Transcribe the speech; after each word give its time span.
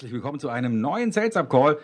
Herzlich 0.00 0.12
willkommen 0.12 0.38
zu 0.38 0.48
einem 0.48 0.80
neuen 0.80 1.10
Sales 1.10 1.36
Up 1.36 1.50
Call. 1.50 1.76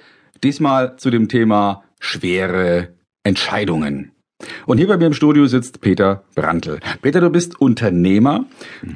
Diesmal 0.45 0.97
zu 0.99 1.11
dem 1.11 1.27
Thema 1.27 1.83
schwere 1.99 2.91
Entscheidungen. 3.25 4.13
Und 4.67 4.79
hier 4.79 4.87
bei 4.87 4.97
mir 4.97 5.09
im 5.09 5.15
Studio 5.15 5.49
sitzt 5.49 5.81
Peter 5.81 6.23
Brandl. 6.37 6.79
Peter, 7.03 7.21
du 7.21 7.31
bist 7.31 7.61
Unternehmer, 7.61 8.45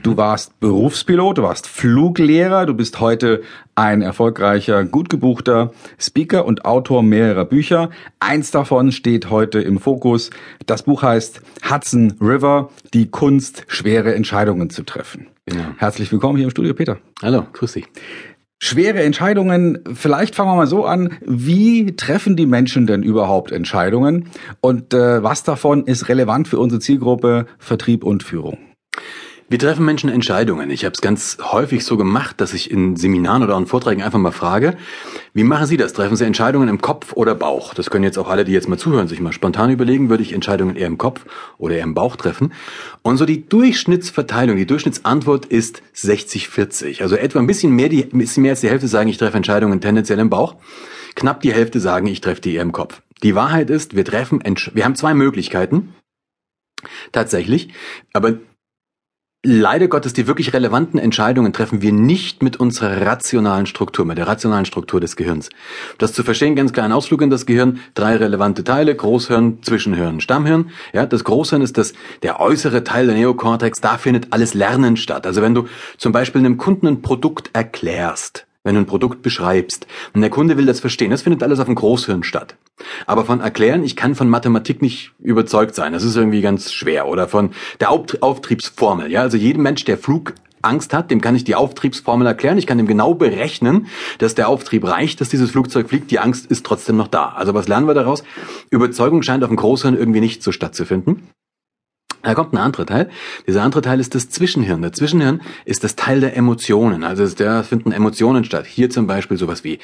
du 0.04 0.16
warst 0.16 0.60
Berufspilot, 0.60 1.38
du 1.38 1.42
warst 1.42 1.66
Fluglehrer, 1.66 2.64
du 2.64 2.74
bist 2.74 3.00
heute 3.00 3.42
ein 3.74 4.02
erfolgreicher, 4.02 4.84
gut 4.84 5.10
gebuchter 5.10 5.72
Speaker 5.98 6.44
und 6.44 6.64
Autor 6.64 7.02
mehrerer 7.02 7.44
Bücher. 7.44 7.90
Eins 8.20 8.52
davon 8.52 8.92
steht 8.92 9.30
heute 9.30 9.58
im 9.60 9.80
Fokus. 9.80 10.30
Das 10.66 10.84
Buch 10.84 11.02
heißt 11.02 11.40
Hudson 11.68 12.14
River, 12.20 12.70
die 12.94 13.10
Kunst, 13.10 13.64
schwere 13.66 14.14
Entscheidungen 14.14 14.70
zu 14.70 14.84
treffen. 14.84 15.26
Genau. 15.44 15.70
Herzlich 15.78 16.12
willkommen 16.12 16.36
hier 16.36 16.44
im 16.44 16.50
Studio, 16.50 16.72
Peter. 16.72 16.98
Hallo, 17.20 17.48
grüß 17.52 17.72
dich. 17.72 17.88
Schwere 18.68 19.02
Entscheidungen, 19.02 19.78
vielleicht 19.94 20.34
fangen 20.34 20.50
wir 20.50 20.56
mal 20.56 20.66
so 20.66 20.84
an, 20.84 21.16
wie 21.24 21.96
treffen 21.96 22.36
die 22.36 22.44
Menschen 22.44 22.86
denn 22.86 23.02
überhaupt 23.02 23.50
Entscheidungen? 23.50 24.28
Und 24.60 24.92
äh, 24.92 25.22
was 25.22 25.42
davon 25.42 25.86
ist 25.86 26.10
relevant 26.10 26.48
für 26.48 26.58
unsere 26.58 26.78
Zielgruppe 26.78 27.46
Vertrieb 27.58 28.04
und 28.04 28.22
Führung? 28.22 28.58
Wie 29.50 29.56
treffen 29.56 29.86
Menschen 29.86 30.10
Entscheidungen? 30.10 30.70
Ich 30.70 30.84
habe 30.84 30.92
es 30.92 31.00
ganz 31.00 31.38
häufig 31.40 31.82
so 31.82 31.96
gemacht, 31.96 32.38
dass 32.38 32.52
ich 32.52 32.70
in 32.70 32.96
Seminaren 32.96 33.42
oder 33.42 33.56
in 33.56 33.66
Vorträgen 33.66 34.02
einfach 34.02 34.18
mal 34.18 34.30
frage, 34.30 34.76
wie 35.32 35.42
machen 35.42 35.66
Sie 35.66 35.78
das? 35.78 35.94
Treffen 35.94 36.16
Sie 36.16 36.26
Entscheidungen 36.26 36.68
im 36.68 36.82
Kopf 36.82 37.14
oder 37.14 37.34
Bauch? 37.34 37.72
Das 37.72 37.88
können 37.88 38.04
jetzt 38.04 38.18
auch 38.18 38.28
alle, 38.28 38.44
die 38.44 38.52
jetzt 38.52 38.68
mal 38.68 38.76
zuhören, 38.76 39.08
sich 39.08 39.20
mal 39.20 39.32
spontan 39.32 39.70
überlegen, 39.70 40.10
würde 40.10 40.22
ich 40.22 40.34
Entscheidungen 40.34 40.76
eher 40.76 40.86
im 40.86 40.98
Kopf 40.98 41.24
oder 41.56 41.76
eher 41.76 41.84
im 41.84 41.94
Bauch 41.94 42.16
treffen? 42.16 42.52
Und 43.00 43.16
so 43.16 43.24
die 43.24 43.48
Durchschnittsverteilung, 43.48 44.58
die 44.58 44.66
Durchschnittsantwort 44.66 45.46
ist 45.46 45.82
60-40. 45.96 47.00
Also 47.00 47.16
etwa 47.16 47.38
ein 47.38 47.46
bisschen 47.46 47.74
mehr, 47.74 47.88
die, 47.88 48.04
ein 48.04 48.18
bisschen 48.18 48.42
mehr 48.42 48.52
als 48.52 48.60
die 48.60 48.68
Hälfte 48.68 48.86
sagen, 48.86 49.08
ich 49.08 49.16
treffe 49.16 49.38
Entscheidungen 49.38 49.80
tendenziell 49.80 50.18
im 50.18 50.28
Bauch. 50.28 50.56
Knapp 51.14 51.40
die 51.40 51.54
Hälfte 51.54 51.80
sagen, 51.80 52.06
ich 52.06 52.20
treffe 52.20 52.42
die 52.42 52.54
eher 52.54 52.62
im 52.62 52.72
Kopf. 52.72 53.00
Die 53.22 53.34
Wahrheit 53.34 53.70
ist, 53.70 53.96
wir 53.96 54.04
treffen, 54.04 54.42
wir 54.74 54.84
haben 54.84 54.94
zwei 54.94 55.14
Möglichkeiten. 55.14 55.94
Tatsächlich. 57.12 57.70
Aber 58.12 58.34
Leider 59.44 59.86
Gottes, 59.86 60.14
die 60.14 60.26
wirklich 60.26 60.52
relevanten 60.52 60.98
Entscheidungen 60.98 61.52
treffen 61.52 61.80
wir 61.80 61.92
nicht 61.92 62.42
mit 62.42 62.56
unserer 62.56 63.06
rationalen 63.06 63.66
Struktur, 63.66 64.04
mit 64.04 64.18
der 64.18 64.26
rationalen 64.26 64.64
Struktur 64.64 65.00
des 65.00 65.14
Gehirns. 65.14 65.48
Das 65.98 66.12
zu 66.12 66.24
verstehen, 66.24 66.56
ganz 66.56 66.72
kleinen 66.72 66.92
Ausflug 66.92 67.22
in 67.22 67.30
das 67.30 67.46
Gehirn, 67.46 67.78
drei 67.94 68.16
relevante 68.16 68.64
Teile, 68.64 68.96
Großhirn, 68.96 69.62
Zwischenhirn, 69.62 70.20
Stammhirn. 70.20 70.70
Ja, 70.92 71.06
das 71.06 71.22
Großhirn 71.22 71.62
ist 71.62 71.78
das, 71.78 71.92
der 72.24 72.40
äußere 72.40 72.82
Teil 72.82 73.06
der 73.06 73.14
Neokortex, 73.14 73.80
da 73.80 73.96
findet 73.96 74.32
alles 74.32 74.54
Lernen 74.54 74.96
statt. 74.96 75.24
Also 75.24 75.40
wenn 75.40 75.54
du 75.54 75.68
zum 75.98 76.10
Beispiel 76.10 76.40
einem 76.40 76.56
Kunden 76.56 76.88
ein 76.88 77.00
Produkt 77.00 77.50
erklärst, 77.52 78.47
wenn 78.68 78.74
du 78.74 78.82
ein 78.82 78.86
Produkt 78.86 79.22
beschreibst 79.22 79.86
und 80.12 80.20
der 80.20 80.28
Kunde 80.28 80.58
will 80.58 80.66
das 80.66 80.78
verstehen, 80.78 81.10
das 81.10 81.22
findet 81.22 81.42
alles 81.42 81.58
auf 81.58 81.64
dem 81.64 81.74
Großhirn 81.74 82.22
statt. 82.22 82.54
Aber 83.06 83.24
von 83.24 83.40
Erklären, 83.40 83.82
ich 83.82 83.96
kann 83.96 84.14
von 84.14 84.28
Mathematik 84.28 84.82
nicht 84.82 85.12
überzeugt 85.20 85.74
sein. 85.74 85.94
Das 85.94 86.04
ist 86.04 86.16
irgendwie 86.16 86.42
ganz 86.42 86.72
schwer. 86.72 87.08
Oder 87.08 87.28
von 87.28 87.52
der 87.80 87.90
Auftriebsformel. 87.90 89.10
Ja, 89.10 89.22
also 89.22 89.38
jedem 89.38 89.62
Mensch, 89.62 89.84
der 89.84 89.96
Flugangst 89.96 90.92
hat, 90.92 91.10
dem 91.10 91.22
kann 91.22 91.34
ich 91.34 91.44
die 91.44 91.54
Auftriebsformel 91.54 92.26
erklären. 92.26 92.58
Ich 92.58 92.66
kann 92.66 92.78
ihm 92.78 92.86
genau 92.86 93.14
berechnen, 93.14 93.86
dass 94.18 94.34
der 94.34 94.50
Auftrieb 94.50 94.84
reicht, 94.86 95.22
dass 95.22 95.30
dieses 95.30 95.50
Flugzeug 95.50 95.88
fliegt. 95.88 96.10
Die 96.10 96.18
Angst 96.18 96.46
ist 96.46 96.66
trotzdem 96.66 96.98
noch 96.98 97.08
da. 97.08 97.30
Also 97.30 97.54
was 97.54 97.68
lernen 97.68 97.86
wir 97.86 97.94
daraus? 97.94 98.22
Überzeugung 98.68 99.22
scheint 99.22 99.42
auf 99.42 99.48
dem 99.48 99.56
Großhirn 99.56 99.96
irgendwie 99.96 100.20
nicht 100.20 100.42
so 100.42 100.52
stattzufinden. 100.52 101.28
Da 102.22 102.34
kommt 102.34 102.52
ein 102.52 102.58
anderer 102.58 102.86
Teil. 102.86 103.10
Dieser 103.46 103.62
andere 103.62 103.82
Teil 103.82 104.00
ist 104.00 104.14
das 104.14 104.28
Zwischenhirn. 104.28 104.82
Der 104.82 104.92
Zwischenhirn 104.92 105.40
ist 105.64 105.84
das 105.84 105.96
Teil 105.96 106.20
der 106.20 106.36
Emotionen. 106.36 107.04
Also 107.04 107.26
da 107.26 107.62
finden 107.62 107.92
Emotionen 107.92 108.44
statt. 108.44 108.66
Hier 108.66 108.90
zum 108.90 109.06
Beispiel 109.06 109.36
sowas 109.36 109.64
wie 109.64 109.78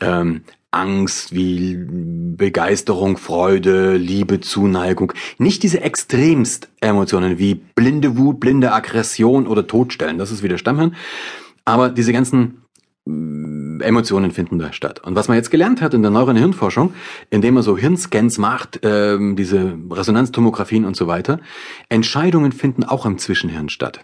ähm, 0.00 0.42
Angst, 0.70 1.34
wie 1.34 1.78
Begeisterung, 1.78 3.16
Freude, 3.16 3.96
Liebe, 3.96 4.40
Zuneigung. 4.40 5.12
Nicht 5.38 5.62
diese 5.62 5.80
extremst 5.80 6.68
Emotionen 6.80 7.38
wie 7.38 7.54
blinde 7.54 8.16
Wut, 8.16 8.40
blinde 8.40 8.72
Aggression 8.72 9.46
oder 9.46 9.66
Todstellen. 9.66 10.18
Das 10.18 10.30
ist 10.30 10.42
wieder 10.42 10.58
Stammhirn. 10.58 10.94
Aber 11.64 11.90
diese 11.90 12.12
ganzen 12.12 12.62
Emotionen 13.80 14.30
finden 14.30 14.58
da 14.58 14.72
statt. 14.72 15.02
Und 15.04 15.14
was 15.14 15.28
man 15.28 15.36
jetzt 15.36 15.50
gelernt 15.50 15.80
hat 15.82 15.94
in 15.94 16.02
der 16.02 16.10
neueren 16.10 16.36
Hirnforschung, 16.36 16.94
indem 17.30 17.54
man 17.54 17.62
so 17.62 17.76
Hirnscans 17.76 18.38
macht, 18.38 18.80
ähm, 18.82 19.36
diese 19.36 19.76
Resonanztomographien 19.90 20.84
und 20.84 20.96
so 20.96 21.06
weiter, 21.06 21.40
Entscheidungen 21.88 22.52
finden 22.52 22.84
auch 22.84 23.06
im 23.06 23.18
Zwischenhirn 23.18 23.68
statt. 23.68 24.00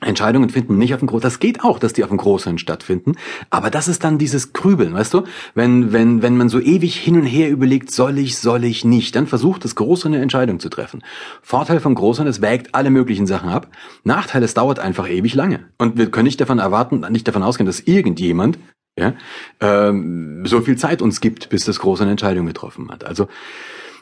Entscheidungen 0.00 0.48
finden 0.48 0.78
nicht 0.78 0.94
auf 0.94 1.00
dem 1.00 1.08
Groß, 1.08 1.20
das 1.20 1.40
geht 1.40 1.62
auch, 1.62 1.78
dass 1.78 1.92
die 1.92 2.02
auf 2.02 2.08
dem 2.08 2.18
Großhirn 2.18 2.58
stattfinden, 2.58 3.16
aber 3.50 3.70
das 3.70 3.88
ist 3.88 4.02
dann 4.04 4.18
dieses 4.18 4.52
Grübeln, 4.52 4.94
weißt 4.94 5.14
du? 5.14 5.24
Wenn, 5.54 5.92
wenn, 5.92 6.22
wenn 6.22 6.36
man 6.36 6.48
so 6.48 6.58
ewig 6.58 6.96
hin 6.96 7.16
und 7.16 7.26
her 7.26 7.50
überlegt, 7.50 7.90
soll 7.90 8.18
ich, 8.18 8.38
soll 8.38 8.64
ich 8.64 8.84
nicht, 8.84 9.14
dann 9.14 9.26
versucht 9.26 9.64
das 9.64 9.74
Großhirn 9.74 10.14
eine 10.14 10.22
Entscheidung 10.22 10.58
zu 10.60 10.68
treffen. 10.68 11.02
Vorteil 11.42 11.80
vom 11.80 11.94
Großhirn, 11.94 12.26
es 12.26 12.40
wägt 12.40 12.74
alle 12.74 12.90
möglichen 12.90 13.26
Sachen 13.26 13.50
ab. 13.50 13.68
Nachteil, 14.04 14.42
es 14.42 14.54
dauert 14.54 14.78
einfach 14.78 15.08
ewig 15.08 15.34
lange. 15.34 15.68
Und 15.78 15.98
wir 15.98 16.10
können 16.10 16.24
nicht 16.24 16.40
davon 16.40 16.58
erwarten, 16.58 17.00
nicht 17.10 17.28
davon 17.28 17.42
ausgehen, 17.42 17.66
dass 17.66 17.80
irgendjemand 17.80 18.58
ja, 18.98 19.14
ähm, 19.60 20.44
so 20.46 20.60
viel 20.60 20.76
Zeit 20.76 21.02
uns 21.02 21.20
gibt, 21.20 21.48
bis 21.50 21.64
das 21.64 21.80
Großhirn 21.80 22.04
eine 22.04 22.12
Entscheidung 22.12 22.46
getroffen 22.46 22.90
hat. 22.90 23.04
Also 23.04 23.28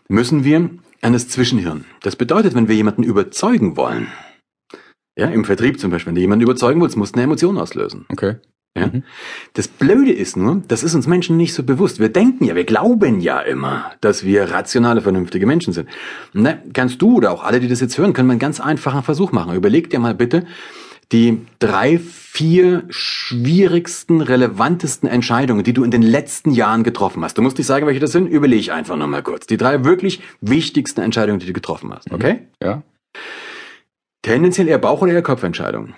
müssen 0.09 0.45
wir 0.45 0.71
an 1.03 1.13
das 1.13 1.29
Zwischenhirn. 1.29 1.85
Das 2.03 2.17
bedeutet, 2.17 2.55
wenn 2.55 2.69
wir 2.69 2.75
jemanden 2.75 3.03
überzeugen 3.03 3.77
wollen, 3.77 4.09
ja, 5.19 5.27
im 5.27 5.45
Vertrieb 5.45 5.81
zum 5.81 5.91
Beispiel, 5.91 6.11
wenn 6.11 6.15
du 6.15 6.21
jemanden 6.21 6.45
überzeugen 6.45 6.81
willst, 6.81 6.97
musst 6.97 7.15
du 7.15 7.19
eine 7.19 7.25
Emotion 7.25 7.59
auslösen. 7.59 8.07
Okay. 8.09 8.37
Ja? 8.77 8.87
Mhm. 8.87 9.03
Das 9.55 9.67
Blöde 9.67 10.13
ist 10.13 10.37
nur, 10.37 10.63
das 10.69 10.83
ist 10.83 10.95
uns 10.95 11.07
Menschen 11.07 11.37
nicht 11.37 11.55
so 11.55 11.63
bewusst. 11.63 11.99
Wir 11.99 12.09
denken 12.09 12.45
ja, 12.45 12.55
wir 12.55 12.65
glauben 12.65 13.21
ja 13.21 13.41
immer, 13.41 13.91
dass 14.01 14.25
wir 14.25 14.51
rationale, 14.51 15.01
vernünftige 15.01 15.47
Menschen 15.47 15.73
sind. 15.73 15.89
Na, 16.33 16.59
kannst 16.73 17.03
du 17.03 17.17
oder 17.17 17.33
auch 17.33 17.43
alle, 17.43 17.61
die 17.61 17.69
das 17.69 17.81
jetzt 17.81 17.99
hören, 17.99 18.13
können 18.13 18.29
wir 18.29 18.33
einen 18.33 18.41
ganz 18.41 18.61
einfachen 18.61 19.03
Versuch 19.03 19.33
machen. 19.33 19.55
Überleg 19.55 19.91
dir 19.91 19.99
mal 19.99 20.15
bitte 20.15 20.47
die 21.11 21.41
drei, 21.59 21.99
vier 21.99 22.85
schwierigsten, 22.91 24.21
relevantesten 24.21 25.09
Entscheidungen, 25.09 25.65
die 25.65 25.73
du 25.73 25.83
in 25.83 25.91
den 25.91 26.03
letzten 26.03 26.51
Jahren 26.51 26.85
getroffen 26.85 27.25
hast. 27.25 27.39
Du 27.39 27.43
musst 27.43 27.57
nicht 27.57 27.67
sagen, 27.67 27.87
welche 27.87 28.01
das 28.01 28.13
sind. 28.13 28.27
Überleg 28.27 28.71
einfach 28.71 28.97
nochmal 28.97 29.23
kurz. 29.23 29.47
Die 29.47 29.57
drei 29.57 29.85
wirklich 29.85 30.21
wichtigsten 30.43 31.01
Entscheidungen, 31.01 31.41
die 31.41 31.47
du 31.47 31.55
getroffen 31.55 31.93
hast. 31.95 32.13
Okay? 32.13 32.35
Mhm. 32.35 32.67
Ja. 32.67 32.83
Tendenziell 34.23 34.69
eher 34.69 34.79
Bauch- 34.79 35.03
oder 35.03 35.13
eher 35.13 35.23
Kopfentscheidungen? 35.23 35.95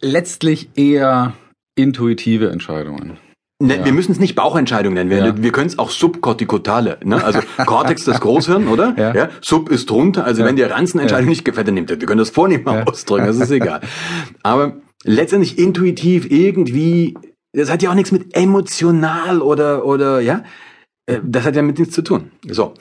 Letztlich 0.00 0.70
eher 0.76 1.34
intuitive 1.76 2.50
Entscheidungen. 2.50 3.18
Ne, 3.62 3.76
ja. 3.76 3.84
Wir 3.84 3.92
müssen 3.92 4.12
es 4.12 4.18
nicht 4.18 4.34
Bauchentscheidungen 4.36 4.94
nennen. 4.94 5.10
Wir, 5.10 5.18
ja. 5.18 5.42
wir 5.42 5.52
können 5.52 5.66
es 5.66 5.78
auch 5.78 5.90
subkortikotale. 5.90 6.98
Ne? 7.04 7.22
Also 7.22 7.40
Cortex 7.66 8.04
das 8.04 8.20
Großhirn, 8.20 8.68
oder? 8.68 8.94
Ja. 8.96 9.14
ja. 9.14 9.28
Sub 9.42 9.68
ist 9.68 9.90
drunter. 9.90 10.24
Also 10.24 10.44
wenn 10.44 10.56
dir 10.56 10.70
Ranzenentscheidung 10.70 11.28
nicht 11.28 11.44
gefällt, 11.44 11.68
dann 11.68 11.74
nimmt 11.74 11.90
er. 11.90 12.00
Wir 12.00 12.06
können 12.06 12.20
das 12.20 12.30
vornehmer 12.30 12.88
ausdrücken. 12.88 13.26
Das 13.26 13.36
ist 13.36 13.50
egal. 13.50 13.82
Aber 14.42 14.76
letztendlich 15.04 15.58
intuitiv 15.58 16.30
irgendwie. 16.30 17.18
Das 17.52 17.70
hat 17.70 17.82
ja 17.82 17.90
auch 17.90 17.94
nichts 17.94 18.12
mit 18.12 18.34
emotional 18.34 19.42
oder 19.42 19.84
oder 19.84 20.20
ja. 20.20 20.42
Äh, 21.04 21.18
das 21.22 21.44
hat 21.44 21.54
ja 21.54 21.60
mit 21.60 21.78
nichts 21.78 21.94
zu 21.94 22.00
tun. 22.00 22.30
So. 22.48 22.72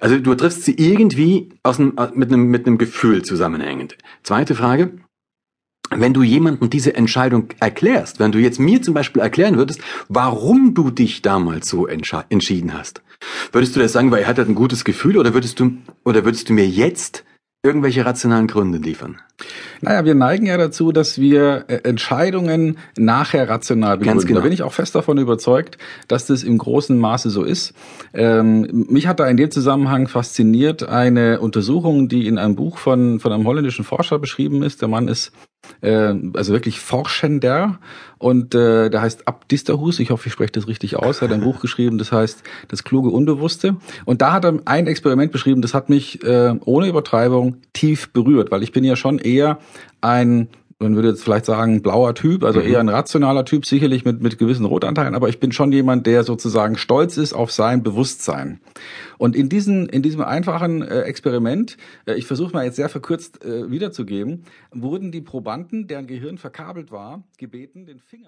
Also 0.00 0.18
du 0.18 0.34
triffst 0.34 0.64
sie 0.64 0.74
irgendwie 0.74 1.50
aus 1.62 1.78
einem, 1.78 1.96
mit, 2.14 2.32
einem, 2.32 2.46
mit 2.48 2.66
einem 2.66 2.78
Gefühl 2.78 3.22
zusammenhängend. 3.24 3.96
Zweite 4.22 4.54
Frage. 4.54 4.92
Wenn 5.90 6.12
du 6.12 6.22
jemandem 6.22 6.68
diese 6.68 6.94
Entscheidung 6.94 7.48
erklärst, 7.60 8.20
wenn 8.20 8.30
du 8.30 8.38
jetzt 8.38 8.60
mir 8.60 8.82
zum 8.82 8.92
Beispiel 8.92 9.22
erklären 9.22 9.56
würdest, 9.56 9.80
warum 10.08 10.74
du 10.74 10.90
dich 10.90 11.22
damals 11.22 11.66
so 11.68 11.86
entschieden 11.86 12.74
hast, 12.74 13.02
würdest 13.52 13.74
du 13.74 13.80
das 13.80 13.92
sagen, 13.92 14.10
weil 14.10 14.22
er 14.22 14.28
hat 14.28 14.36
halt 14.36 14.48
ein 14.48 14.54
gutes 14.54 14.84
Gefühl, 14.84 15.16
oder 15.16 15.32
würdest 15.32 15.60
du, 15.60 15.78
oder 16.04 16.26
würdest 16.26 16.50
du 16.50 16.52
mir 16.52 16.68
jetzt 16.68 17.24
irgendwelche 17.62 18.04
rationalen 18.06 18.46
Gründe 18.46 18.78
liefern? 18.78 19.20
Naja, 19.80 20.04
wir 20.04 20.14
neigen 20.14 20.46
ja 20.46 20.56
dazu, 20.56 20.90
dass 20.90 21.18
wir 21.18 21.64
äh, 21.68 21.76
Entscheidungen 21.84 22.78
nachher 22.96 23.48
rational 23.48 23.98
begründen. 23.98 24.18
Ganz 24.18 24.26
genau. 24.26 24.40
Da 24.40 24.44
bin 24.44 24.52
ich 24.52 24.62
auch 24.62 24.72
fest 24.72 24.94
davon 24.94 25.18
überzeugt, 25.18 25.78
dass 26.08 26.26
das 26.26 26.42
im 26.42 26.58
großen 26.58 26.98
Maße 26.98 27.30
so 27.30 27.44
ist. 27.44 27.74
Ähm, 28.14 28.86
mich 28.88 29.06
hat 29.06 29.20
da 29.20 29.28
in 29.28 29.36
dem 29.36 29.50
Zusammenhang 29.50 30.08
fasziniert 30.08 30.88
eine 30.88 31.40
Untersuchung, 31.40 32.08
die 32.08 32.26
in 32.26 32.38
einem 32.38 32.56
Buch 32.56 32.78
von, 32.78 33.20
von 33.20 33.32
einem 33.32 33.46
holländischen 33.46 33.84
Forscher 33.84 34.18
beschrieben 34.18 34.62
ist. 34.62 34.82
Der 34.82 34.88
Mann 34.88 35.06
ist 35.06 35.32
äh, 35.80 36.14
also 36.34 36.52
wirklich 36.52 36.80
Forschender 36.80 37.78
und 38.18 38.54
äh, 38.54 38.90
der 38.90 39.00
heißt 39.00 39.28
Abdisterhus, 39.28 40.00
ich 40.00 40.10
hoffe, 40.10 40.26
ich 40.26 40.32
spreche 40.32 40.52
das 40.52 40.68
richtig 40.68 40.96
aus, 40.96 41.20
er 41.20 41.28
hat 41.28 41.34
ein 41.34 41.42
Buch 41.42 41.60
geschrieben, 41.60 41.98
das 41.98 42.12
heißt 42.12 42.42
Das 42.68 42.84
kluge 42.84 43.10
Unbewusste. 43.10 43.76
Und 44.04 44.22
da 44.22 44.32
hat 44.32 44.44
er 44.44 44.60
ein 44.64 44.86
Experiment 44.86 45.32
beschrieben, 45.32 45.62
das 45.62 45.74
hat 45.74 45.88
mich 45.88 46.22
äh, 46.24 46.54
ohne 46.64 46.88
Übertreibung 46.88 47.58
tief 47.72 48.12
berührt, 48.12 48.50
weil 48.50 48.62
ich 48.62 48.72
bin 48.72 48.84
ja 48.84 48.96
schon 48.96 49.18
eher 49.18 49.58
ein 50.00 50.48
man 50.80 50.94
würde 50.94 51.08
jetzt 51.08 51.24
vielleicht 51.24 51.44
sagen, 51.44 51.82
blauer 51.82 52.14
Typ, 52.14 52.44
also 52.44 52.60
mhm. 52.60 52.66
eher 52.66 52.80
ein 52.80 52.88
rationaler 52.88 53.44
Typ, 53.44 53.66
sicherlich 53.66 54.04
mit, 54.04 54.22
mit 54.22 54.38
gewissen 54.38 54.64
Rotanteilen, 54.64 55.14
aber 55.14 55.28
ich 55.28 55.40
bin 55.40 55.50
schon 55.50 55.72
jemand, 55.72 56.06
der 56.06 56.22
sozusagen 56.22 56.76
stolz 56.76 57.16
ist 57.16 57.32
auf 57.32 57.50
sein 57.50 57.82
Bewusstsein. 57.82 58.60
Und 59.18 59.34
in, 59.34 59.48
diesen, 59.48 59.88
in 59.88 60.02
diesem 60.02 60.20
einfachen 60.20 60.82
äh, 60.82 61.00
Experiment, 61.00 61.76
äh, 62.06 62.14
ich 62.14 62.26
versuche 62.26 62.52
mal 62.52 62.64
jetzt 62.64 62.76
sehr 62.76 62.88
verkürzt 62.88 63.44
äh, 63.44 63.70
wiederzugeben, 63.70 64.44
wurden 64.70 65.10
die 65.10 65.20
Probanden, 65.20 65.88
deren 65.88 66.06
Gehirn 66.06 66.38
verkabelt 66.38 66.92
war, 66.92 67.24
gebeten, 67.38 67.86
den 67.86 67.98
Finger 67.98 68.26